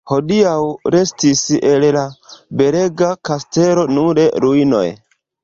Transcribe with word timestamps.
Hodiaŭ 0.09 0.53
restis 0.95 1.43
el 1.73 1.85
la 1.97 2.07
belega 2.63 3.11
kastelo 3.31 3.87
nur 3.93 4.25
ruinoj. 4.47 4.85